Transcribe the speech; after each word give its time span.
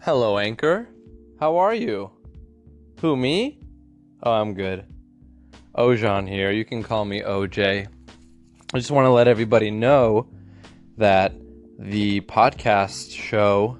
Hello, 0.00 0.38
Anchor. 0.38 0.88
How 1.40 1.56
are 1.56 1.74
you? 1.74 2.12
Who, 3.00 3.16
me? 3.16 3.58
Oh, 4.22 4.30
I'm 4.30 4.54
good. 4.54 4.86
Ojan 5.74 6.28
here. 6.28 6.52
You 6.52 6.64
can 6.64 6.84
call 6.84 7.04
me 7.04 7.20
OJ. 7.20 7.88
I 8.72 8.78
just 8.78 8.92
want 8.92 9.06
to 9.06 9.10
let 9.10 9.26
everybody 9.26 9.72
know 9.72 10.28
that 10.98 11.32
the 11.80 12.20
podcast 12.22 13.10
show 13.10 13.76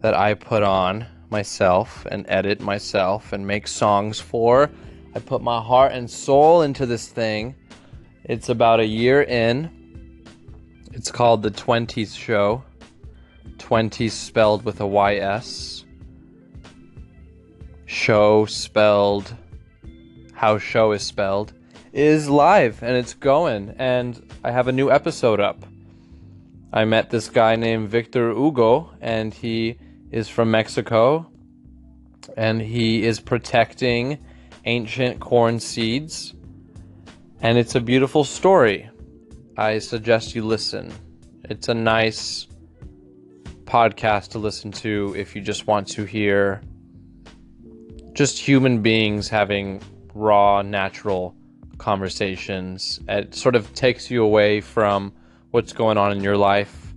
that 0.00 0.12
I 0.12 0.34
put 0.34 0.62
on 0.62 1.06
myself 1.30 2.06
and 2.10 2.26
edit 2.28 2.60
myself 2.60 3.32
and 3.32 3.46
make 3.46 3.66
songs 3.66 4.20
for, 4.20 4.70
I 5.14 5.20
put 5.20 5.40
my 5.40 5.60
heart 5.60 5.92
and 5.92 6.08
soul 6.08 6.62
into 6.62 6.84
this 6.84 7.08
thing. 7.08 7.54
It's 8.24 8.50
about 8.50 8.78
a 8.78 8.86
year 8.86 9.22
in. 9.22 10.22
It's 10.92 11.10
called 11.10 11.42
The 11.42 11.50
20s 11.50 12.14
Show. 12.14 12.62
20 13.58 14.08
spelled 14.08 14.64
with 14.64 14.80
a 14.80 14.86
YS. 14.86 15.84
Show 17.86 18.46
spelled 18.46 19.34
how 20.32 20.58
show 20.58 20.92
is 20.92 21.02
spelled 21.02 21.54
is 21.92 22.28
live 22.28 22.82
and 22.82 22.94
it's 22.94 23.14
going 23.14 23.74
and 23.78 24.22
I 24.44 24.50
have 24.50 24.68
a 24.68 24.72
new 24.72 24.90
episode 24.90 25.40
up. 25.40 25.64
I 26.72 26.84
met 26.84 27.08
this 27.08 27.30
guy 27.30 27.56
named 27.56 27.88
Victor 27.88 28.32
Hugo 28.34 28.90
and 29.00 29.32
he 29.32 29.78
is 30.10 30.28
from 30.28 30.50
Mexico 30.50 31.30
and 32.36 32.60
he 32.60 33.02
is 33.02 33.18
protecting 33.18 34.18
ancient 34.66 35.20
corn 35.20 35.58
seeds 35.58 36.34
and 37.40 37.56
it's 37.56 37.74
a 37.74 37.80
beautiful 37.80 38.24
story. 38.24 38.90
I 39.56 39.78
suggest 39.78 40.34
you 40.34 40.44
listen. 40.44 40.92
It's 41.44 41.68
a 41.68 41.74
nice 41.74 42.46
podcast 43.66 44.30
to 44.30 44.38
listen 44.38 44.70
to 44.70 45.14
if 45.16 45.34
you 45.34 45.42
just 45.42 45.66
want 45.66 45.88
to 45.88 46.04
hear 46.04 46.62
just 48.12 48.38
human 48.38 48.80
beings 48.80 49.28
having 49.28 49.82
raw, 50.14 50.62
natural 50.62 51.36
conversations. 51.76 53.00
It 53.08 53.34
sort 53.34 53.54
of 53.54 53.74
takes 53.74 54.10
you 54.10 54.24
away 54.24 54.60
from 54.62 55.12
what's 55.50 55.72
going 55.72 55.98
on 55.98 56.12
in 56.12 56.22
your 56.22 56.36
life, 56.36 56.94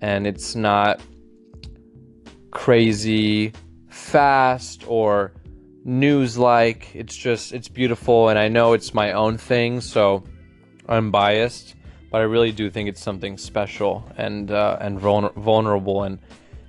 and 0.00 0.26
it's 0.26 0.54
not 0.54 1.02
crazy 2.50 3.52
fast 3.88 4.84
or 4.86 5.32
news 5.84 6.38
like. 6.38 6.94
It's 6.94 7.14
just, 7.14 7.52
it's 7.52 7.68
beautiful, 7.68 8.28
and 8.30 8.38
I 8.38 8.48
know 8.48 8.72
it's 8.72 8.94
my 8.94 9.12
own 9.12 9.36
thing, 9.36 9.80
so 9.80 10.24
I'm 10.88 11.10
biased 11.10 11.74
but 12.10 12.20
I 12.20 12.24
really 12.24 12.52
do 12.52 12.70
think 12.70 12.88
it's 12.88 13.02
something 13.02 13.38
special 13.38 14.04
and 14.16 14.50
uh, 14.50 14.78
and 14.80 14.98
vulnerable, 14.98 16.02
and 16.02 16.18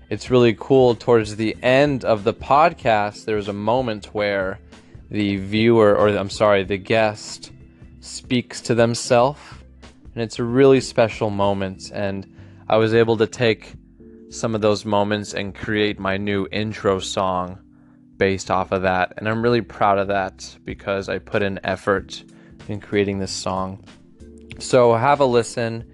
it's 0.09 0.29
really 0.29 0.53
cool. 0.53 0.95
Towards 0.95 1.35
the 1.35 1.55
end 1.63 2.05
of 2.05 2.23
the 2.23 2.33
podcast, 2.33 3.25
there's 3.25 3.47
a 3.47 3.53
moment 3.53 4.13
where 4.13 4.59
the 5.09 5.37
viewer, 5.37 5.95
or 5.95 6.09
I'm 6.09 6.29
sorry, 6.29 6.63
the 6.63 6.77
guest, 6.77 7.51
speaks 7.99 8.61
to 8.61 8.75
themselves, 8.75 9.41
and 10.13 10.23
it's 10.23 10.39
a 10.39 10.43
really 10.43 10.79
special 10.79 11.29
moment. 11.29 11.91
And 11.93 12.31
I 12.69 12.77
was 12.77 12.93
able 12.93 13.17
to 13.17 13.27
take 13.27 13.73
some 14.29 14.55
of 14.55 14.61
those 14.61 14.85
moments 14.85 15.33
and 15.33 15.53
create 15.53 15.99
my 15.99 16.17
new 16.17 16.47
intro 16.51 16.99
song 16.99 17.59
based 18.17 18.51
off 18.51 18.71
of 18.71 18.83
that, 18.83 19.13
and 19.17 19.27
I'm 19.27 19.41
really 19.41 19.61
proud 19.61 19.97
of 19.97 20.09
that 20.09 20.55
because 20.63 21.09
I 21.09 21.17
put 21.17 21.41
in 21.41 21.59
effort 21.63 22.23
in 22.67 22.79
creating 22.79 23.17
this 23.17 23.31
song. 23.31 23.83
So 24.59 24.93
have 24.93 25.19
a 25.19 25.25
listen. 25.25 25.85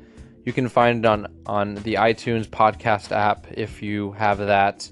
You 0.45 0.53
can 0.53 0.69
find 0.69 1.03
it 1.03 1.07
on 1.07 1.27
on 1.45 1.75
the 1.75 1.95
iTunes 1.95 2.47
podcast 2.47 3.11
app 3.11 3.47
if 3.51 3.81
you 3.81 4.11
have 4.13 4.37
that. 4.37 4.89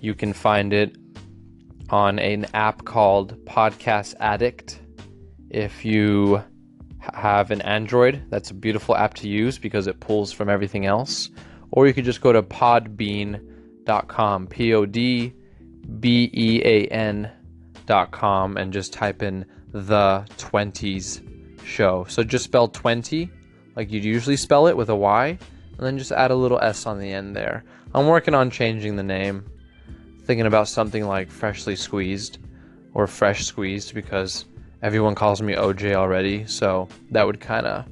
You 0.00 0.14
can 0.14 0.32
find 0.32 0.72
it 0.72 0.96
on 1.90 2.18
an 2.18 2.46
app 2.54 2.84
called 2.84 3.44
Podcast 3.44 4.14
Addict. 4.20 4.80
If 5.50 5.84
you 5.84 6.42
have 7.00 7.50
an 7.50 7.62
Android, 7.62 8.22
that's 8.28 8.50
a 8.50 8.54
beautiful 8.54 8.94
app 8.94 9.14
to 9.14 9.28
use 9.28 9.58
because 9.58 9.86
it 9.86 9.98
pulls 10.00 10.32
from 10.32 10.48
everything 10.48 10.86
else. 10.86 11.30
Or 11.70 11.86
you 11.86 11.94
could 11.94 12.04
just 12.04 12.20
go 12.20 12.32
to 12.32 12.42
podbean.com, 12.42 14.46
P 14.46 14.74
O 14.74 14.86
D 14.86 15.32
B 15.98 16.30
E 16.32 16.62
A 16.64 16.86
N.com, 16.86 18.56
and 18.56 18.72
just 18.72 18.92
type 18.92 19.22
in 19.22 19.44
the 19.72 20.26
20s 20.36 21.22
show. 21.68 22.06
So 22.08 22.24
just 22.24 22.44
spell 22.44 22.68
20 22.68 23.30
like 23.78 23.92
you'd 23.92 24.04
usually 24.04 24.36
spell 24.36 24.66
it 24.66 24.76
with 24.76 24.90
a 24.90 24.96
Y, 24.96 25.28
and 25.28 25.86
then 25.86 25.98
just 25.98 26.10
add 26.10 26.32
a 26.32 26.34
little 26.34 26.58
S 26.58 26.84
on 26.84 26.98
the 26.98 27.12
end 27.12 27.36
there. 27.36 27.62
I'm 27.94 28.08
working 28.08 28.34
on 28.34 28.50
changing 28.50 28.96
the 28.96 29.04
name, 29.04 29.48
thinking 30.24 30.46
about 30.46 30.66
something 30.66 31.06
like 31.06 31.30
Freshly 31.30 31.76
Squeezed 31.76 32.38
or 32.92 33.06
Fresh 33.06 33.44
Squeezed 33.46 33.94
because 33.94 34.46
everyone 34.82 35.14
calls 35.14 35.40
me 35.40 35.54
OJ 35.54 35.94
already, 35.94 36.44
so 36.44 36.88
that 37.12 37.24
would 37.24 37.38
kind 37.38 37.66
of 37.66 37.84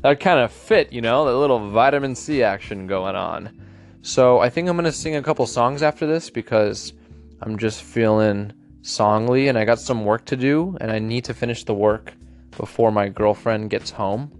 that 0.00 0.08
would 0.08 0.20
kind 0.20 0.40
of 0.40 0.50
fit, 0.50 0.90
you 0.90 1.02
know, 1.02 1.26
that 1.26 1.36
little 1.36 1.68
vitamin 1.68 2.14
C 2.14 2.42
action 2.42 2.86
going 2.86 3.14
on. 3.14 3.60
So 4.00 4.38
I 4.38 4.48
think 4.48 4.70
I'm 4.70 4.76
gonna 4.76 4.90
sing 4.90 5.16
a 5.16 5.22
couple 5.22 5.46
songs 5.46 5.82
after 5.82 6.06
this 6.06 6.30
because 6.30 6.94
I'm 7.42 7.58
just 7.58 7.82
feeling 7.82 8.54
songly 8.80 9.50
and 9.50 9.58
I 9.58 9.66
got 9.66 9.80
some 9.80 10.06
work 10.06 10.24
to 10.26 10.36
do 10.36 10.78
and 10.80 10.90
I 10.90 10.98
need 10.98 11.24
to 11.26 11.34
finish 11.34 11.64
the 11.64 11.74
work 11.74 12.14
before 12.56 12.90
my 12.90 13.08
girlfriend 13.08 13.70
gets 13.70 13.90
home 13.90 14.30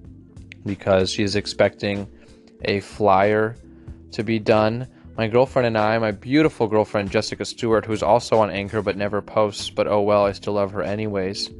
because 0.64 1.10
she's 1.10 1.36
expecting 1.36 2.08
a 2.64 2.80
flyer 2.80 3.56
to 4.12 4.22
be 4.22 4.38
done. 4.38 4.88
My 5.16 5.28
girlfriend 5.28 5.66
and 5.66 5.78
I, 5.78 5.98
my 5.98 6.10
beautiful 6.10 6.66
girlfriend 6.66 7.10
Jessica 7.10 7.44
Stewart, 7.44 7.86
who's 7.86 8.02
also 8.02 8.38
on 8.38 8.50
Anchor 8.50 8.82
but 8.82 8.96
never 8.96 9.22
posts, 9.22 9.70
but 9.70 9.86
oh 9.86 10.02
well, 10.02 10.26
I 10.26 10.32
still 10.32 10.54
love 10.54 10.72
her 10.72 10.82
anyways, 10.82 11.50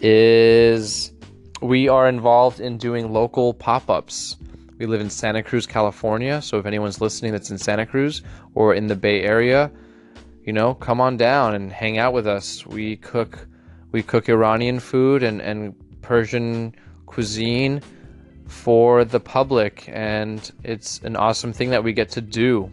is 0.00 1.12
we 1.60 1.88
are 1.88 2.08
involved 2.08 2.60
in 2.60 2.78
doing 2.78 3.12
local 3.12 3.54
pop 3.54 3.90
ups. 3.90 4.36
We 4.78 4.86
live 4.86 5.00
in 5.00 5.10
Santa 5.10 5.42
Cruz, 5.42 5.66
California, 5.66 6.42
so 6.42 6.58
if 6.58 6.66
anyone's 6.66 7.00
listening 7.00 7.32
that's 7.32 7.50
in 7.50 7.58
Santa 7.58 7.86
Cruz 7.86 8.22
or 8.54 8.74
in 8.74 8.86
the 8.86 8.96
Bay 8.96 9.22
Area, 9.22 9.70
you 10.44 10.52
know, 10.52 10.74
come 10.74 11.00
on 11.00 11.16
down 11.16 11.54
and 11.54 11.72
hang 11.72 11.98
out 11.98 12.12
with 12.12 12.26
us. 12.26 12.64
We 12.66 12.96
cook 12.96 13.48
we 13.92 14.02
cook 14.02 14.28
Iranian 14.28 14.78
food 14.78 15.22
and, 15.22 15.40
and 15.40 15.74
Persian 16.06 16.72
cuisine 17.06 17.82
for 18.46 19.04
the 19.04 19.18
public, 19.18 19.88
and 19.88 20.52
it's 20.62 21.00
an 21.02 21.16
awesome 21.16 21.52
thing 21.52 21.70
that 21.70 21.82
we 21.82 21.92
get 21.92 22.10
to 22.10 22.20
do. 22.20 22.70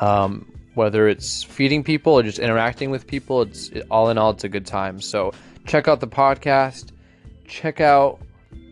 Um, 0.00 0.50
whether 0.72 1.06
it's 1.06 1.42
feeding 1.42 1.84
people 1.84 2.14
or 2.14 2.22
just 2.22 2.38
interacting 2.38 2.90
with 2.90 3.06
people, 3.06 3.42
it's 3.42 3.68
it, 3.68 3.86
all 3.90 4.08
in 4.08 4.16
all, 4.16 4.30
it's 4.30 4.44
a 4.44 4.48
good 4.48 4.64
time. 4.64 5.02
So 5.02 5.34
check 5.66 5.86
out 5.86 6.00
the 6.00 6.08
podcast, 6.08 6.92
check 7.46 7.82
out 7.82 8.20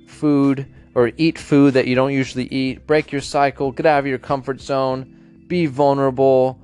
food 0.06 0.66
or 0.94 1.12
eat 1.18 1.38
food 1.38 1.74
that 1.74 1.86
you 1.86 1.94
don't 1.94 2.14
usually 2.14 2.46
eat, 2.46 2.86
break 2.86 3.12
your 3.12 3.20
cycle, 3.20 3.70
get 3.70 3.84
out 3.84 3.98
of 3.98 4.06
your 4.06 4.16
comfort 4.16 4.62
zone, 4.62 5.44
be 5.46 5.66
vulnerable, 5.66 6.58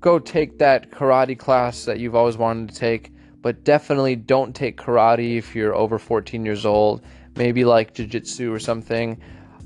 go 0.00 0.18
take 0.18 0.58
that 0.58 0.90
karate 0.90 1.38
class 1.38 1.84
that 1.84 1.98
you've 1.98 2.14
always 2.14 2.38
wanted 2.38 2.70
to 2.70 2.74
take 2.74 3.13
but 3.44 3.62
definitely 3.62 4.16
don't 4.16 4.56
take 4.56 4.78
karate 4.78 5.36
if 5.36 5.54
you're 5.54 5.74
over 5.74 5.98
14 5.98 6.46
years 6.46 6.64
old. 6.64 7.02
Maybe 7.36 7.66
like 7.66 7.92
jiu-jitsu 7.92 8.50
or 8.50 8.58
something. 8.58 9.20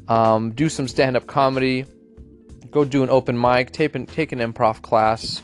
Um, 0.08 0.50
do 0.50 0.68
some 0.68 0.88
stand-up 0.88 1.28
comedy. 1.28 1.84
Go 2.72 2.84
do 2.84 3.04
an 3.04 3.08
open 3.08 3.40
mic. 3.40 3.70
Take 3.70 3.94
an, 3.94 4.06
take 4.06 4.32
an 4.32 4.40
improv 4.40 4.82
class. 4.82 5.42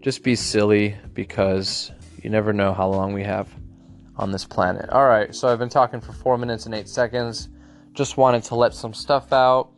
Just 0.00 0.24
be 0.24 0.34
silly 0.34 0.96
because 1.12 1.92
you 2.24 2.28
never 2.28 2.52
know 2.52 2.74
how 2.74 2.88
long 2.88 3.12
we 3.12 3.22
have 3.22 3.48
on 4.16 4.32
this 4.32 4.44
planet. 4.44 4.90
All 4.90 5.06
right, 5.06 5.32
so 5.32 5.46
I've 5.46 5.60
been 5.60 5.68
talking 5.68 6.00
for 6.00 6.12
four 6.12 6.36
minutes 6.36 6.66
and 6.66 6.74
eight 6.74 6.88
seconds. 6.88 7.50
Just 7.92 8.16
wanted 8.16 8.42
to 8.44 8.56
let 8.56 8.74
some 8.74 8.92
stuff 8.92 9.32
out. 9.32 9.70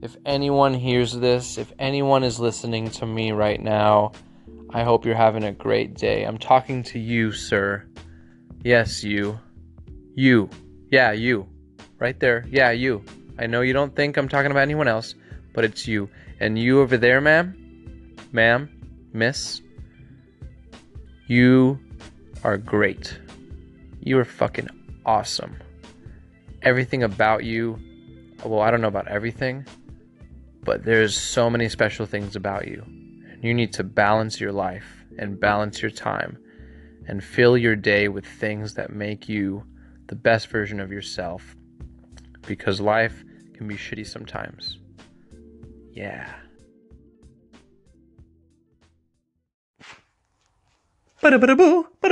If 0.00 0.16
anyone 0.24 0.74
hears 0.74 1.12
this, 1.12 1.58
if 1.58 1.72
anyone 1.80 2.22
is 2.22 2.38
listening 2.38 2.88
to 2.90 3.04
me 3.04 3.32
right 3.32 3.60
now, 3.60 4.12
I 4.76 4.84
hope 4.84 5.06
you're 5.06 5.14
having 5.14 5.44
a 5.44 5.52
great 5.52 5.94
day. 5.94 6.24
I'm 6.24 6.36
talking 6.36 6.82
to 6.82 6.98
you, 6.98 7.32
sir. 7.32 7.86
Yes, 8.62 9.02
you. 9.02 9.40
You. 10.14 10.50
Yeah, 10.90 11.12
you. 11.12 11.48
Right 11.98 12.20
there. 12.20 12.44
Yeah, 12.50 12.72
you. 12.72 13.02
I 13.38 13.46
know 13.46 13.62
you 13.62 13.72
don't 13.72 13.96
think 13.96 14.18
I'm 14.18 14.28
talking 14.28 14.50
about 14.50 14.64
anyone 14.64 14.86
else, 14.86 15.14
but 15.54 15.64
it's 15.64 15.88
you. 15.88 16.10
And 16.40 16.58
you 16.58 16.82
over 16.82 16.98
there, 16.98 17.22
ma'am, 17.22 18.18
ma'am, 18.32 18.68
miss, 19.14 19.62
you 21.26 21.80
are 22.44 22.58
great. 22.58 23.18
You 24.00 24.18
are 24.18 24.26
fucking 24.26 24.68
awesome. 25.06 25.56
Everything 26.60 27.02
about 27.02 27.44
you, 27.44 27.78
well, 28.44 28.60
I 28.60 28.70
don't 28.70 28.82
know 28.82 28.88
about 28.88 29.08
everything, 29.08 29.64
but 30.64 30.84
there's 30.84 31.16
so 31.16 31.48
many 31.48 31.70
special 31.70 32.04
things 32.04 32.36
about 32.36 32.68
you. 32.68 32.84
You 33.42 33.54
need 33.54 33.72
to 33.74 33.84
balance 33.84 34.40
your 34.40 34.52
life 34.52 35.04
and 35.18 35.38
balance 35.38 35.82
your 35.82 35.90
time 35.90 36.38
and 37.06 37.22
fill 37.22 37.56
your 37.56 37.76
day 37.76 38.08
with 38.08 38.26
things 38.26 38.74
that 38.74 38.90
make 38.90 39.28
you 39.28 39.64
the 40.08 40.16
best 40.16 40.48
version 40.48 40.80
of 40.80 40.90
yourself 40.90 41.56
because 42.46 42.80
life 42.80 43.24
can 43.54 43.68
be 43.68 43.76
shitty 43.76 44.06
sometimes. 44.06 44.78
Yeah. 45.92 46.32
Ah, 51.28 51.30
what 51.30 51.50
a 51.50 52.06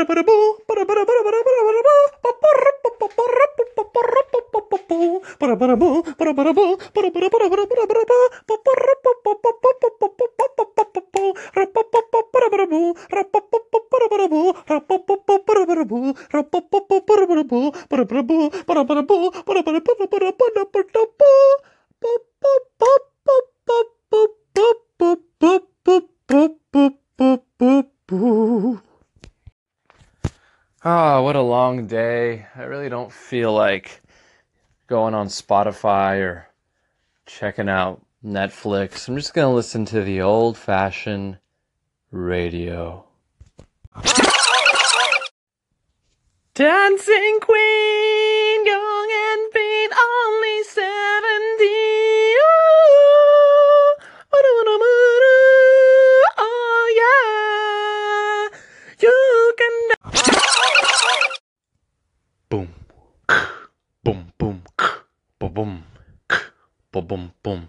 day. 31.85 32.47
I 32.55 32.63
really 32.63 32.89
don't 32.89 33.13
feel 33.13 33.53
like 33.53 34.03
going 34.87 35.15
on 35.15 35.29
Spotify 35.29 36.21
or 36.21 36.49
checking 37.27 37.69
out 37.69 38.05
Netflix. 38.25 39.09
I'm 39.09 39.17
just 39.17 39.35
going 39.35 39.51
to 39.51 39.55
listen 39.55 39.85
to 39.87 40.03
the 40.03 40.21
old 40.21 40.57
fashioned 40.57 41.39
radio. 42.11 43.05
Dancing 46.55 47.39
Queen, 47.41 48.14
boom, 67.05 67.33
boom, 67.43 67.69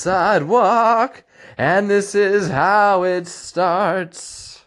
sidewalk, 0.00 1.24
and 1.58 1.90
this 1.90 2.14
is 2.14 2.48
how 2.48 3.02
it 3.02 3.26
starts. 3.26 4.64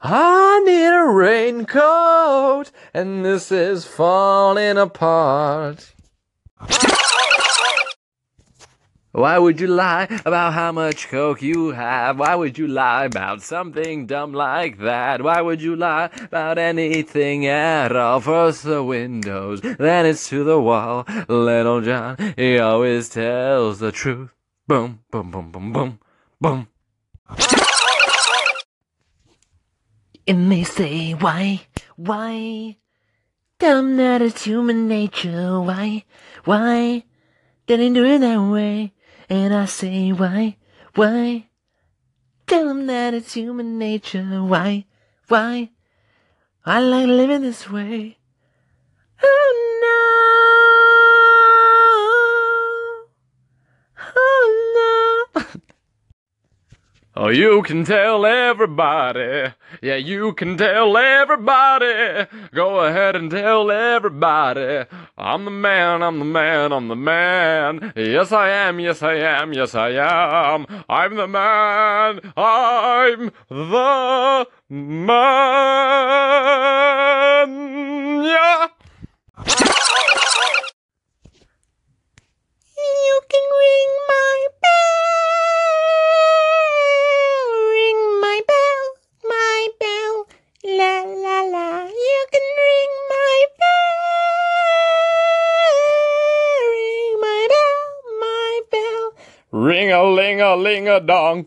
I 0.00 0.60
need 0.64 0.86
a 0.86 1.06
raincoat, 1.10 2.70
and 2.92 3.24
this 3.24 3.50
is 3.50 3.84
falling 3.84 4.76
apart. 4.76 5.93
Why 9.14 9.38
would 9.38 9.60
you 9.60 9.68
lie 9.68 10.08
about 10.24 10.54
how 10.54 10.72
much 10.72 11.06
coke 11.06 11.40
you 11.40 11.70
have? 11.70 12.18
Why 12.18 12.34
would 12.34 12.58
you 12.58 12.66
lie 12.66 13.04
about 13.04 13.42
something 13.42 14.06
dumb 14.06 14.32
like 14.32 14.78
that? 14.78 15.22
Why 15.22 15.40
would 15.40 15.62
you 15.62 15.76
lie 15.76 16.10
about 16.20 16.58
anything 16.58 17.46
at 17.46 17.94
all? 17.94 18.18
First 18.18 18.64
the 18.64 18.82
windows, 18.82 19.60
then 19.60 20.04
it's 20.04 20.28
to 20.30 20.42
the 20.42 20.60
wall. 20.60 21.04
Little 21.28 21.80
John, 21.80 22.16
he 22.36 22.58
always 22.58 23.08
tells 23.08 23.78
the 23.78 23.92
truth. 23.92 24.34
Boom, 24.66 24.98
boom, 25.12 25.30
boom, 25.30 25.52
boom, 25.52 25.72
boom, 25.72 26.00
boom. 26.40 26.66
And 30.26 30.50
they 30.50 30.64
say, 30.64 31.12
why, 31.12 31.68
why? 31.94 32.78
'em 33.60 33.96
that 33.96 34.22
it's 34.22 34.42
human 34.42 34.88
nature. 34.88 35.60
Why, 35.60 36.02
why? 36.44 37.04
Didn't 37.66 37.92
do 37.92 38.04
it 38.04 38.18
that 38.18 38.40
way. 38.40 38.93
And 39.28 39.54
I 39.54 39.64
say, 39.64 40.12
why, 40.12 40.56
why? 40.94 41.48
Tell 42.46 42.68
'em 42.68 42.86
that 42.86 43.14
it's 43.14 43.34
human 43.34 43.78
nature. 43.78 44.42
Why, 44.42 44.84
why? 45.28 45.70
I 46.66 46.80
like 46.80 47.06
living 47.06 47.42
this 47.42 47.70
way. 47.70 48.18
Oh 49.22 49.78
no. 49.82 49.88
Oh 54.16 55.32
no. 55.36 55.42
Oh, 57.16 57.28
you 57.28 57.62
can 57.62 57.84
tell 57.84 58.26
everybody. 58.26 59.52
Yeah, 59.80 59.94
you 59.94 60.32
can 60.32 60.56
tell 60.56 60.96
everybody. 60.96 62.26
Go 62.52 62.80
ahead 62.80 63.14
and 63.14 63.30
tell 63.30 63.70
everybody. 63.70 64.86
I'm 65.16 65.44
the 65.44 65.52
man, 65.52 66.02
I'm 66.02 66.18
the 66.18 66.24
man, 66.24 66.72
I'm 66.72 66.88
the 66.88 66.96
man. 66.96 67.92
Yes, 67.94 68.32
I 68.32 68.48
am, 68.48 68.80
yes, 68.80 69.00
I 69.00 69.14
am, 69.14 69.52
yes, 69.52 69.76
I 69.76 69.90
am. 69.90 70.66
I'm 70.88 71.14
the 71.14 71.28
man, 71.28 72.18
I'm 72.36 73.30
the 73.48 74.46
man. 74.68 75.04
Yeah. 78.24 78.68
You 82.76 83.20
can 83.30 83.42
ring 83.60 83.90
my 84.08 84.48
bell, 84.60 85.03
a 100.44 100.56
ling 100.56 100.88
a 100.88 101.00
dong. 101.00 101.46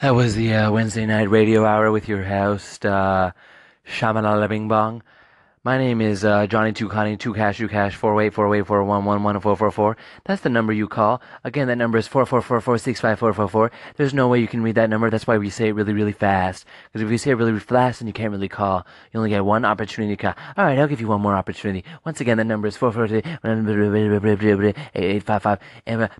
That 0.00 0.14
was 0.14 0.34
the 0.34 0.54
uh, 0.54 0.70
Wednesday 0.70 1.06
night 1.06 1.30
radio 1.30 1.64
hour 1.64 1.90
with 1.90 2.08
your 2.08 2.22
host, 2.24 2.84
uh, 2.86 3.32
Shamanala 3.86 4.48
Bing 4.48 4.68
Bong. 4.68 5.02
My 5.64 5.76
name 5.76 6.00
is 6.00 6.24
uh, 6.24 6.46
Johnny 6.46 6.72
Tukani, 6.72 7.18
Two 7.18 7.34
Cash, 7.34 7.58
Two 7.58 7.66
Cash, 7.68 7.96
four 7.96 8.20
eight 8.22 8.32
four 8.32 8.54
eight 8.54 8.66
four 8.66 8.84
one 8.84 9.04
one 9.04 9.24
one 9.24 9.40
four 9.40 9.56
four 9.56 9.70
four. 9.72 9.96
That's 10.24 10.42
the 10.42 10.48
number 10.48 10.72
you 10.72 10.86
call. 10.86 11.20
Again, 11.42 11.66
that 11.66 11.78
number 11.78 11.98
is 11.98 12.06
four 12.06 12.24
four 12.26 12.40
four 12.40 12.60
four 12.60 12.78
six 12.78 13.00
five 13.00 13.18
four 13.18 13.32
four 13.32 13.48
four. 13.48 13.72
There's 13.96 14.14
no 14.14 14.28
way 14.28 14.38
you 14.38 14.46
can 14.46 14.62
read 14.62 14.76
that 14.76 14.88
number. 14.88 15.10
That's 15.10 15.26
why 15.26 15.36
we 15.36 15.50
say 15.50 15.68
it 15.68 15.72
really, 15.72 15.92
really 15.92 16.12
fast. 16.12 16.64
Because 16.86 17.04
if 17.04 17.10
you 17.10 17.18
say 17.18 17.32
it 17.32 17.34
really, 17.34 17.50
really 17.50 17.64
fast, 17.64 17.98
then 17.98 18.06
you 18.06 18.12
can't 18.12 18.30
really 18.30 18.48
call. 18.48 18.86
You 19.12 19.18
only 19.18 19.30
get 19.30 19.44
one 19.44 19.64
opportunity 19.64 20.16
to 20.16 20.22
call. 20.22 20.34
All 20.56 20.64
right, 20.64 20.78
I'll 20.78 20.86
give 20.86 21.00
you 21.00 21.08
one 21.08 21.20
more 21.20 21.34
opportunity. 21.34 21.84
Once 22.04 22.20
again, 22.20 22.36
that 22.38 22.44
number 22.44 22.68
is 22.68 22.76
four 22.76 22.92
four 22.92 23.06
eight 23.06 23.26
eight 24.94 25.22
five 25.24 25.42
five 25.42 25.58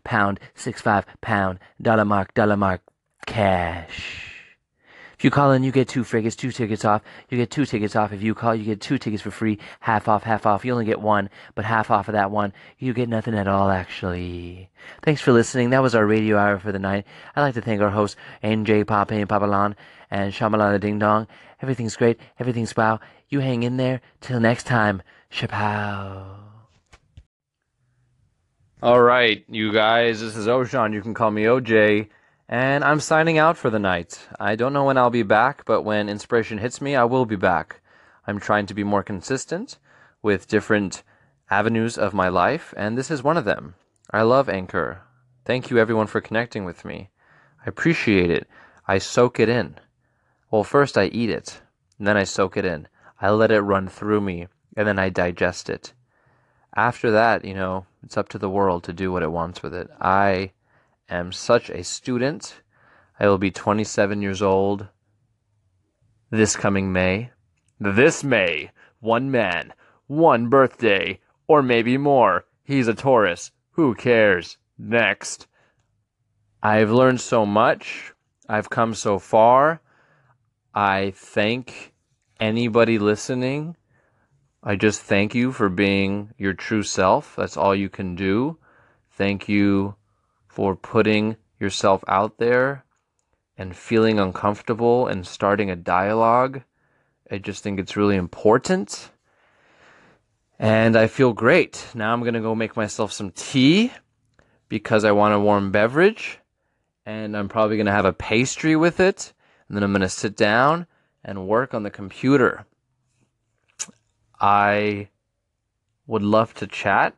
pound 0.04 0.40
six 0.54 0.80
five 0.80 1.07
pound 1.21 1.61
dollar 1.80 2.04
mark 2.04 2.35
dollar 2.35 2.57
mark 2.57 2.83
cash. 3.26 4.28
If 5.19 5.25
you 5.25 5.33
call 5.33 5.51
in, 5.51 5.65
you 5.65 5.73
get 5.73 5.89
two 5.89 6.05
frigates, 6.05 6.37
two 6.37 6.53
tickets 6.53 6.85
off. 6.85 7.03
You 7.29 7.39
get 7.39 7.51
two 7.51 7.67
tickets 7.67 7.97
off. 7.97 8.13
If 8.13 8.23
you 8.23 8.37
call, 8.37 8.55
you 8.55 8.65
get 8.65 8.81
two 8.81 8.99
tickets 8.99 9.21
for 9.21 9.33
free, 9.33 9.59
half 9.81 10.07
off, 10.07 10.23
half 10.23 10.47
off. 10.47 10.65
You 10.65 10.71
only 10.71 10.85
get 10.85 11.01
one, 11.01 11.29
but 11.57 11.65
half 11.65 11.91
off 11.91 12.07
of 12.07 12.13
that 12.13 12.31
one, 12.31 12.53
you 12.79 12.95
get 12.95 13.09
nothing 13.09 13.35
at 13.35 13.49
all, 13.49 13.69
actually. 13.69 14.71
Thanks 15.03 15.21
for 15.21 15.33
listening. 15.33 15.71
That 15.71 15.83
was 15.83 15.97
our 15.97 16.07
radio 16.07 16.39
hour 16.39 16.61
for 16.61 16.71
the 16.71 16.79
night. 16.79 17.05
I'd 17.35 17.41
like 17.43 17.55
to 17.55 17.61
thank 17.61 17.81
our 17.81 17.91
hosts, 17.91 18.17
NJ 18.45 18.87
Papa 18.87 19.15
and 19.15 19.29
Papalan 19.29 19.75
and 20.09 20.33
Shamalala 20.33 20.79
Ding 20.79 21.01
Dong. 21.01 21.27
Everything's 21.61 21.97
great. 21.97 22.21
Everything's 22.39 22.77
wow. 22.77 23.01
You 23.29 23.41
hang 23.41 23.65
in 23.65 23.77
there. 23.77 24.01
Till 24.21 24.39
next 24.39 24.69
time. 24.69 25.03
Chapow. 25.33 26.37
All 28.81 29.03
right, 29.03 29.45
you 29.49 29.73
guys, 29.73 30.21
this 30.21 30.37
is 30.37 30.47
Ojan. 30.47 30.95
You 30.95 31.03
can 31.03 31.13
call 31.13 31.33
me 31.33 31.43
OJ. 31.43 32.09
And 32.49 32.83
I'm 32.83 33.00
signing 33.00 33.37
out 33.37 33.59
for 33.59 33.69
the 33.69 33.78
night. 33.78 34.26
I 34.40 34.57
don't 34.57 34.73
know 34.73 34.85
when 34.85 34.97
I'll 34.97 35.11
be 35.11 35.23
back, 35.23 35.67
but 35.67 35.83
when 35.83 36.09
inspiration 36.09 36.57
hits 36.57 36.81
me, 36.81 36.97
I 36.97 37.05
will 37.05 37.26
be 37.26 37.37
back. 37.37 37.83
I'm 38.26 38.40
trying 38.40 38.64
to 38.67 38.75
be 38.75 38.85
more 38.85 39.02
consistent 39.02 39.76
with 40.23 40.49
different 40.49 41.02
avenues 41.50 41.99
of 41.99 42.14
my 42.14 42.28
life, 42.28 42.73
and 42.75 42.97
this 42.97 43.11
is 43.11 43.23
one 43.23 43.37
of 43.37 43.45
them. 43.45 43.75
I 44.11 44.23
love 44.23 44.49
Anchor. 44.49 45.02
Thank 45.45 45.69
you, 45.69 45.78
everyone, 45.78 46.07
for 46.07 46.23
connecting 46.23 46.64
with 46.64 46.87
me. 46.87 47.11
I 47.67 47.69
appreciate 47.69 48.31
it. 48.31 48.49
I 48.87 48.97
soak 48.97 49.38
it 49.38 49.50
in. 49.50 49.76
Well, 50.50 50.64
first 50.64 50.97
I 50.97 51.05
eat 51.05 51.28
it, 51.28 51.61
and 51.99 52.07
then 52.07 52.17
I 52.17 52.25
soak 52.25 52.57
it 52.57 52.64
in. 52.64 52.88
I 53.21 53.28
let 53.28 53.50
it 53.50 53.61
run 53.61 53.88
through 53.88 54.23
me, 54.23 54.49
and 54.75 54.88
then 54.88 54.99
I 54.99 55.11
digest 55.11 55.69
it. 55.69 55.93
After 56.75 57.11
that, 57.11 57.45
you 57.45 57.55
know, 57.55 57.85
it's 58.02 58.17
up 58.17 58.31
to 58.31 58.38
the 58.38 58.49
world 58.49 58.85
to 58.85 58.95
do 58.95 59.12
what 59.12 59.23
it 59.23 59.33
wants 59.33 59.62
with 59.62 59.75
it. 59.75 59.90
I 60.00 60.52
am 61.09 61.33
such 61.33 61.71
a 61.71 61.83
student. 61.85 62.62
I 63.19 63.27
will 63.29 63.38
be 63.38 63.50
27 63.50 64.23
years 64.23 64.43
old 64.43 64.88
this 66.31 66.57
coming 66.57 66.93
May. 66.93 67.31
This 67.81 68.23
May, 68.23 68.71
one 69.00 69.31
man, 69.31 69.73
one 70.07 70.49
birthday, 70.49 71.21
or 71.47 71.62
maybe 71.62 71.97
more. 71.97 72.45
He's 72.65 72.88
a 72.88 72.95
Taurus. 72.95 73.50
Who 73.73 73.95
cares? 73.95 74.59
Next. 74.77 75.47
I've 76.62 76.91
learned 76.91 77.21
so 77.21 77.47
much. 77.47 78.12
I've 78.49 78.69
come 78.69 78.95
so 78.95 79.19
far. 79.19 79.81
I 80.75 81.12
thank 81.17 81.95
anybody 82.41 82.99
listening. 82.99 83.77
I 84.62 84.77
just 84.77 85.00
thank 85.00 85.35
you 85.35 85.53
for 85.53 85.69
being 85.69 86.35
your 86.37 86.53
true 86.53 86.83
self. 86.83 87.37
That's 87.37 87.57
all 87.57 87.75
you 87.75 87.88
can 87.88 88.15
do. 88.17 88.59
Thank 89.12 89.49
you 89.49 89.95
for 90.59 90.75
putting 90.75 91.37
yourself 91.61 92.03
out 92.09 92.38
there 92.38 92.85
and 93.57 93.77
feeling 93.77 94.19
uncomfortable 94.19 95.07
and 95.07 95.25
starting 95.25 95.71
a 95.71 95.77
dialogue. 95.77 96.62
I 97.31 97.38
just 97.38 97.62
think 97.62 97.79
it's 97.79 97.97
really 97.97 98.17
important. 98.17 99.12
And 100.59 100.97
I 100.97 101.07
feel 101.07 101.33
great. 101.33 101.87
Now 101.95 102.12
I'm 102.12 102.23
going 102.23 102.35
to 102.35 102.41
go 102.41 102.57
make 102.57 102.77
myself 102.77 103.12
some 103.12 103.31
tea 103.31 103.93
because 104.69 105.05
I 105.05 105.12
want 105.12 105.33
a 105.33 105.38
warm 105.38 105.71
beverage. 105.71 106.41
And 107.07 107.37
I'm 107.37 107.49
probably 107.49 107.77
going 107.77 107.87
to 107.87 107.93
have 107.93 108.05
a 108.05 108.12
pastry 108.12 108.75
with 108.75 108.99
it. 108.99 109.33
And 109.69 109.77
then 109.77 109.85
I'm 109.85 109.93
going 109.93 110.00
to 110.00 110.09
sit 110.09 110.37
down 110.37 110.88
and 111.23 111.47
work 111.47 111.73
on 111.73 111.85
the 111.85 111.91
computer. 111.91 112.67
I 114.41 115.11
would 116.09 116.23
love 116.23 116.53
to 116.55 116.67
chat, 116.67 117.15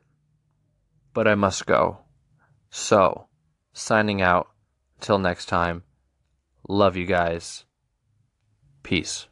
but 1.14 1.26
I 1.26 1.37
must 1.37 1.64
go. 1.64 2.00
So, 2.68 3.28
signing 3.72 4.20
out. 4.22 4.48
Till 5.00 5.18
next 5.18 5.46
time. 5.46 5.82
Love 6.68 6.96
you 6.96 7.06
guys. 7.06 7.64
Peace. 8.82 9.26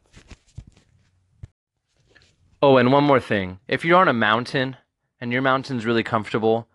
Oh, 2.61 2.77
and 2.77 2.91
one 2.91 3.05
more 3.05 3.21
thing. 3.21 3.61
If 3.69 3.85
you're 3.85 4.01
on 4.01 4.09
a 4.09 4.13
mountain 4.13 4.77
and 5.21 5.31
your 5.31 5.43
mountain's 5.43 5.87
really 5.87 6.03
comfortable 6.03 6.69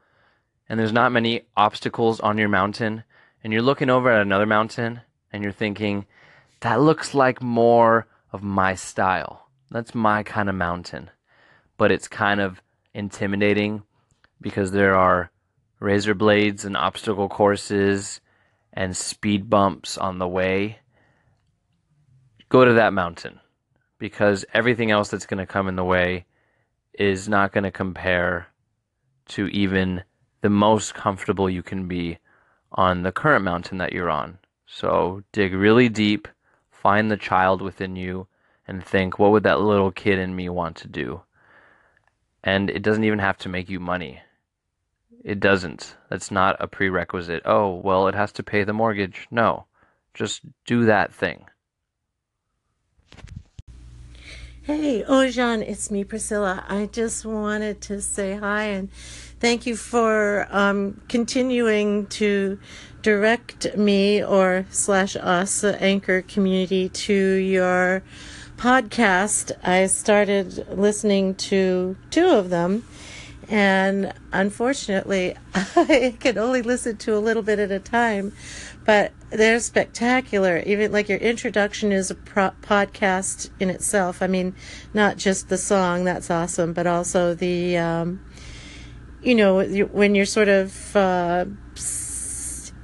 and 0.69 0.79
there's 0.79 0.93
not 0.93 1.11
many 1.11 1.41
obstacles 1.57 2.19
on 2.19 2.37
your 2.37 2.49
mountain 2.49 3.03
and 3.43 3.51
you're 3.51 3.61
looking 3.61 3.89
over 3.89 4.11
at 4.11 4.21
another 4.21 4.45
mountain 4.45 5.01
and 5.31 5.43
you're 5.43 5.51
thinking, 5.51 6.05
that 6.61 6.79
looks 6.79 7.13
like 7.13 7.41
more 7.41 8.07
of 8.31 8.43
my 8.43 8.75
style. 8.75 9.49
That's 9.71 9.93
my 9.93 10.23
kind 10.23 10.47
of 10.47 10.55
mountain. 10.55 11.09
But 11.77 11.91
it's 11.91 12.07
kind 12.07 12.39
of 12.39 12.61
intimidating 12.93 13.83
because 14.39 14.71
there 14.71 14.95
are 14.95 15.31
razor 15.83 16.13
blades 16.13 16.63
and 16.63 16.77
obstacle 16.77 17.27
courses 17.27 18.21
and 18.71 18.95
speed 18.95 19.49
bumps 19.49 19.97
on 19.97 20.17
the 20.17 20.27
way. 20.27 20.79
Go 22.47 22.63
to 22.63 22.73
that 22.73 22.93
mountain 22.93 23.41
because 23.99 24.45
everything 24.53 24.91
else 24.91 25.09
that's 25.09 25.25
going 25.25 25.39
to 25.39 25.45
come 25.45 25.67
in 25.67 25.75
the 25.75 25.83
way 25.83 26.25
is 26.93 27.27
not 27.27 27.51
going 27.51 27.65
to 27.65 27.71
compare 27.71 28.47
to 29.27 29.47
even 29.47 30.03
the 30.39 30.49
most 30.49 30.93
comfortable 30.93 31.49
you 31.49 31.61
can 31.61 31.87
be 31.87 32.17
on 32.71 33.03
the 33.03 33.11
current 33.11 33.43
mountain 33.43 33.77
that 33.79 33.91
you're 33.91 34.09
on. 34.09 34.37
So 34.65 35.23
dig 35.33 35.53
really 35.53 35.89
deep, 35.89 36.29
find 36.71 37.11
the 37.11 37.17
child 37.17 37.61
within 37.61 37.97
you, 37.97 38.27
and 38.67 38.83
think, 38.85 39.19
what 39.19 39.31
would 39.31 39.43
that 39.43 39.59
little 39.59 39.91
kid 39.91 40.17
in 40.17 40.33
me 40.33 40.47
want 40.47 40.77
to 40.77 40.87
do? 40.87 41.23
And 42.41 42.69
it 42.69 42.83
doesn't 42.83 43.03
even 43.03 43.19
have 43.19 43.37
to 43.39 43.49
make 43.49 43.69
you 43.69 43.81
money. 43.81 44.21
It 45.23 45.39
doesn't. 45.39 45.95
That's 46.09 46.31
not 46.31 46.57
a 46.59 46.67
prerequisite. 46.67 47.43
Oh, 47.45 47.75
well, 47.75 48.07
it 48.07 48.15
has 48.15 48.31
to 48.33 48.43
pay 48.43 48.63
the 48.63 48.73
mortgage. 48.73 49.27
No. 49.31 49.65
Just 50.13 50.41
do 50.65 50.85
that 50.85 51.13
thing. 51.13 51.45
Hey, 54.63 55.03
Ojan, 55.03 55.61
it's 55.61 55.91
me, 55.91 56.03
Priscilla. 56.03 56.63
I 56.69 56.85
just 56.85 57.25
wanted 57.25 57.81
to 57.81 58.01
say 58.01 58.37
hi 58.37 58.63
and 58.63 58.89
thank 59.39 59.65
you 59.65 59.75
for 59.75 60.47
um, 60.51 61.01
continuing 61.09 62.07
to 62.07 62.59
direct 63.01 63.75
me 63.75 64.23
or 64.23 64.65
slash 64.69 65.17
us, 65.17 65.61
the 65.61 65.81
Anchor 65.83 66.21
community, 66.21 66.87
to 66.87 67.13
your 67.13 68.03
podcast. 68.55 69.51
I 69.63 69.87
started 69.87 70.65
listening 70.69 71.35
to 71.35 71.97
two 72.09 72.27
of 72.27 72.49
them 72.49 72.85
and 73.49 74.13
unfortunately, 74.31 75.35
I 75.55 76.15
can 76.19 76.37
only 76.37 76.61
listen 76.61 76.97
to 76.97 77.15
a 77.15 77.19
little 77.19 77.43
bit 77.43 77.59
at 77.59 77.71
a 77.71 77.79
time, 77.79 78.33
but 78.85 79.11
they're 79.29 79.59
spectacular. 79.59 80.59
Even 80.59 80.91
like 80.91 81.09
your 81.09 81.17
introduction 81.19 81.91
is 81.91 82.11
a 82.11 82.15
pro- 82.15 82.51
podcast 82.61 83.49
in 83.59 83.69
itself. 83.69 84.21
I 84.21 84.27
mean, 84.27 84.55
not 84.93 85.17
just 85.17 85.49
the 85.49 85.57
song, 85.57 86.03
that's 86.03 86.29
awesome, 86.29 86.73
but 86.73 86.87
also 86.87 87.33
the, 87.33 87.77
um, 87.77 88.21
you 89.21 89.35
know, 89.35 89.63
when 89.63 90.15
you're 90.15 90.25
sort 90.25 90.49
of 90.49 90.95
uh, 90.95 91.45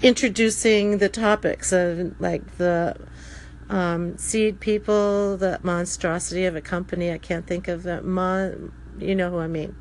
introducing 0.02 0.98
the 0.98 1.10
topics 1.10 1.72
of 1.72 2.20
like 2.20 2.58
the 2.58 2.96
um, 3.70 4.18
seed 4.18 4.60
people, 4.60 5.38
the 5.38 5.60
monstrosity 5.62 6.46
of 6.46 6.56
a 6.56 6.62
company. 6.62 7.12
I 7.12 7.18
can't 7.18 7.46
think 7.46 7.68
of 7.68 7.84
that. 7.84 8.04
Mon- 8.04 8.72
you 8.98 9.16
know 9.16 9.30
who 9.30 9.40
I 9.40 9.48
mean. 9.48 9.76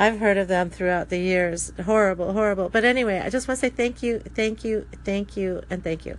I've 0.00 0.20
heard 0.20 0.36
of 0.36 0.46
them 0.46 0.70
throughout 0.70 1.08
the 1.08 1.18
years. 1.18 1.72
Horrible, 1.84 2.32
horrible. 2.32 2.68
But 2.68 2.84
anyway, 2.84 3.18
I 3.18 3.30
just 3.30 3.48
want 3.48 3.58
to 3.58 3.66
say 3.66 3.70
thank 3.70 4.00
you, 4.00 4.20
thank 4.20 4.64
you, 4.64 4.86
thank 5.04 5.36
you, 5.36 5.60
and 5.70 5.82
thank 5.82 6.06
you. 6.06 6.16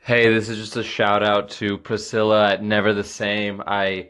Hey, 0.00 0.32
this 0.32 0.48
is 0.48 0.56
just 0.56 0.76
a 0.76 0.82
shout 0.82 1.22
out 1.22 1.50
to 1.50 1.76
Priscilla 1.76 2.52
at 2.52 2.62
Never 2.62 2.94
the 2.94 3.04
Same. 3.04 3.62
I 3.66 4.08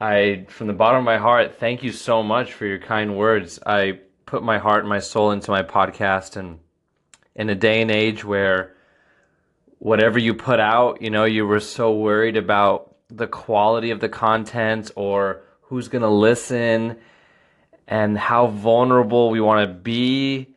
I 0.00 0.46
from 0.48 0.66
the 0.66 0.72
bottom 0.72 0.98
of 0.98 1.04
my 1.04 1.16
heart, 1.16 1.60
thank 1.60 1.84
you 1.84 1.92
so 1.92 2.24
much 2.24 2.52
for 2.52 2.66
your 2.66 2.80
kind 2.80 3.16
words. 3.16 3.60
I 3.64 4.00
put 4.26 4.42
my 4.42 4.58
heart 4.58 4.80
and 4.80 4.88
my 4.88 4.98
soul 4.98 5.30
into 5.30 5.52
my 5.52 5.62
podcast 5.62 6.36
and 6.36 6.58
in 7.36 7.50
a 7.50 7.54
day 7.54 7.82
and 7.82 7.90
age 7.90 8.24
where 8.24 8.74
whatever 9.78 10.18
you 10.18 10.34
put 10.34 10.58
out, 10.58 11.00
you 11.00 11.10
know, 11.10 11.24
you 11.24 11.46
were 11.46 11.60
so 11.60 11.94
worried 11.94 12.36
about 12.36 12.96
the 13.08 13.28
quality 13.28 13.90
of 13.90 14.00
the 14.00 14.08
content 14.08 14.90
or 14.96 15.43
who's 15.68 15.88
going 15.88 16.02
to 16.02 16.08
listen 16.08 16.96
and 17.86 18.16
how 18.18 18.46
vulnerable 18.46 19.30
we 19.30 19.40
want 19.40 19.68
to 19.68 19.74
be 19.74 20.48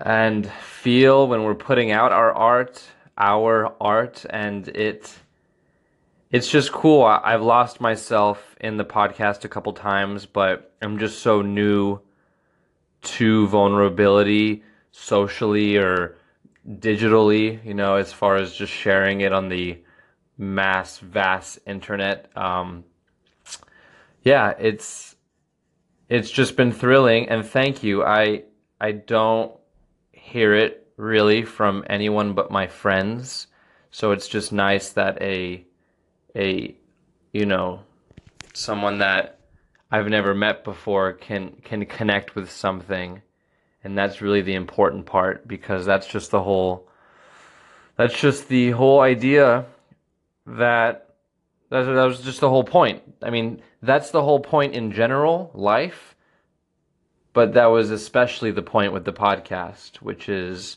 and 0.00 0.46
feel 0.46 1.28
when 1.28 1.44
we're 1.44 1.54
putting 1.54 1.90
out 1.90 2.12
our 2.12 2.32
art, 2.32 2.82
our 3.16 3.74
art, 3.80 4.24
and 4.30 4.68
it 4.68 5.12
it's 6.30 6.50
just 6.50 6.72
cool. 6.72 7.04
I've 7.04 7.42
lost 7.42 7.80
myself 7.80 8.56
in 8.58 8.78
the 8.78 8.86
podcast 8.86 9.44
a 9.44 9.48
couple 9.48 9.74
times, 9.74 10.24
but 10.24 10.72
I'm 10.80 10.98
just 10.98 11.18
so 11.18 11.42
new 11.42 12.00
to 13.02 13.46
vulnerability 13.48 14.62
socially 14.92 15.76
or 15.76 16.16
digitally, 16.66 17.62
you 17.64 17.74
know, 17.74 17.96
as 17.96 18.14
far 18.14 18.36
as 18.36 18.54
just 18.54 18.72
sharing 18.72 19.20
it 19.20 19.32
on 19.32 19.50
the 19.50 19.82
mass, 20.38 20.98
vast 20.98 21.58
internet. 21.66 22.34
Um, 22.34 22.84
yeah, 24.22 24.54
it's 24.58 25.16
it's 26.08 26.30
just 26.30 26.56
been 26.56 26.72
thrilling 26.72 27.28
and 27.28 27.44
thank 27.44 27.82
you. 27.82 28.04
I 28.04 28.44
I 28.80 28.92
don't 28.92 29.52
hear 30.12 30.54
it 30.54 30.86
really 30.96 31.42
from 31.44 31.84
anyone 31.88 32.34
but 32.34 32.50
my 32.50 32.66
friends. 32.66 33.46
So 33.90 34.12
it's 34.12 34.28
just 34.28 34.52
nice 34.52 34.90
that 34.90 35.20
a 35.20 35.64
a 36.36 36.76
you 37.32 37.46
know 37.46 37.80
someone 38.54 38.98
that 38.98 39.38
I've 39.90 40.08
never 40.08 40.34
met 40.34 40.64
before 40.64 41.12
can 41.12 41.56
can 41.64 41.84
connect 41.86 42.34
with 42.34 42.50
something 42.50 43.22
and 43.84 43.98
that's 43.98 44.20
really 44.20 44.42
the 44.42 44.54
important 44.54 45.06
part 45.06 45.46
because 45.46 45.84
that's 45.84 46.06
just 46.06 46.30
the 46.30 46.42
whole 46.42 46.88
that's 47.96 48.18
just 48.18 48.48
the 48.48 48.70
whole 48.70 49.00
idea 49.00 49.66
that 50.46 51.11
that, 51.72 52.04
was 52.04 52.20
just 52.20 52.40
the 52.40 52.48
whole 52.48 52.64
point. 52.64 53.02
I 53.22 53.30
mean, 53.30 53.62
that's 53.82 54.10
the 54.10 54.22
whole 54.22 54.40
point 54.40 54.74
in 54.74 54.92
general, 54.92 55.50
life. 55.54 56.14
But 57.32 57.54
that 57.54 57.66
was 57.66 57.90
especially 57.90 58.50
the 58.50 58.62
point 58.62 58.92
with 58.92 59.04
the 59.06 59.12
podcast, 59.12 59.96
which 59.96 60.28
is, 60.28 60.76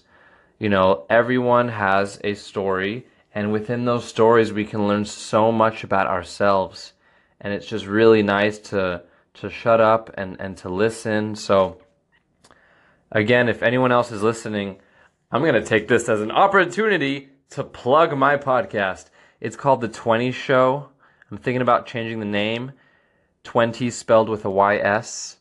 you 0.58 0.70
know, 0.70 1.06
everyone 1.10 1.68
has 1.68 2.20
a 2.24 2.34
story, 2.34 3.06
and 3.34 3.52
within 3.52 3.84
those 3.84 4.06
stories, 4.06 4.54
we 4.54 4.64
can 4.64 4.88
learn 4.88 5.04
so 5.04 5.52
much 5.52 5.84
about 5.84 6.08
ourselves. 6.08 6.94
And 7.42 7.54
it's 7.54 7.68
just 7.68 7.86
really 7.86 8.24
nice 8.24 8.58
to 8.70 9.04
to 9.36 9.50
shut 9.50 9.82
up 9.82 10.12
and, 10.18 10.38
and 10.40 10.56
to 10.56 10.70
listen. 10.70 11.36
So, 11.36 11.82
again, 13.12 13.50
if 13.50 13.62
anyone 13.62 13.92
else 13.92 14.12
is 14.12 14.24
listening, 14.24 14.78
I'm 15.30 15.42
going 15.42 15.56
to 15.56 15.62
take 15.62 15.90
this 15.90 16.08
as 16.08 16.22
an 16.22 16.32
opportunity 16.32 17.32
to 17.50 17.66
plug 17.66 18.18
my 18.18 18.38
podcast. 18.38 19.10
It's 19.46 19.56
called 19.56 19.82
The 19.82 19.88
20 19.88 20.32
Show. 20.32 20.90
I'm 21.30 21.38
thinking 21.38 21.62
about 21.62 21.86
changing 21.86 22.18
the 22.20 22.26
name. 22.26 22.72
20 23.44 23.92
spelled 23.92 24.28
with 24.28 24.44
a 24.44 24.50
YS. 24.50 25.38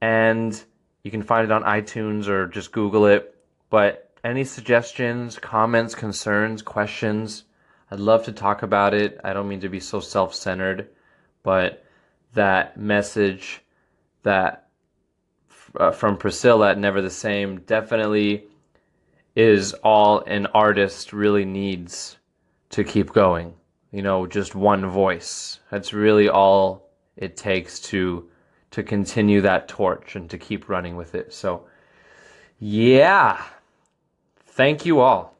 And 0.00 0.64
you 1.02 1.10
can 1.10 1.22
find 1.22 1.44
it 1.44 1.52
on 1.52 1.62
iTunes 1.62 2.28
or 2.28 2.46
just 2.46 2.72
Google 2.72 3.04
it. 3.04 3.36
But 3.68 4.10
any 4.24 4.42
suggestions, 4.44 5.38
comments, 5.38 5.94
concerns, 5.94 6.62
questions, 6.62 7.44
I'd 7.90 8.00
love 8.00 8.24
to 8.24 8.32
talk 8.32 8.62
about 8.62 8.94
it. 8.94 9.20
I 9.22 9.34
don't 9.34 9.48
mean 9.48 9.60
to 9.60 9.68
be 9.68 9.80
so 9.80 10.00
self 10.00 10.34
centered, 10.34 10.88
but 11.42 11.84
that 12.32 12.78
message 12.78 13.60
that 14.22 14.68
uh, 15.78 15.90
from 15.90 16.16
Priscilla 16.16 16.70
at 16.70 16.78
Never 16.78 17.02
the 17.02 17.10
Same 17.10 17.60
definitely 17.60 18.44
is 19.34 19.74
all 19.84 20.20
an 20.20 20.46
artist 20.46 21.12
really 21.12 21.44
needs 21.44 22.16
to 22.76 22.84
keep 22.84 23.12
going. 23.12 23.54
You 23.90 24.02
know, 24.02 24.26
just 24.26 24.54
one 24.54 24.86
voice. 24.86 25.60
That's 25.70 25.94
really 25.94 26.28
all 26.28 26.90
it 27.16 27.36
takes 27.36 27.80
to 27.80 28.28
to 28.72 28.82
continue 28.82 29.40
that 29.40 29.68
torch 29.68 30.16
and 30.16 30.28
to 30.28 30.36
keep 30.36 30.68
running 30.68 30.96
with 30.96 31.14
it. 31.14 31.32
So, 31.32 31.66
yeah. 32.58 33.42
Thank 34.48 34.84
you 34.84 35.00
all. 35.00 35.35